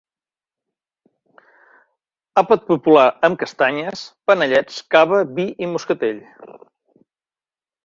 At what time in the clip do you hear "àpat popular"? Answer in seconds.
2.43-3.05